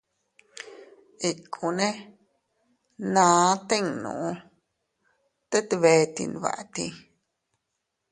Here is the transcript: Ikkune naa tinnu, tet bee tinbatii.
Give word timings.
Ikkune 1.29 1.87
naa 3.13 3.47
tinnu, 3.67 4.11
tet 5.49 5.69
bee 5.81 6.03
tinbatii. 6.15 6.91